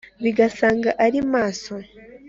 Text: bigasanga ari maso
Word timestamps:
bigasanga 0.23 0.89
ari 1.05 1.19
maso 1.31 1.73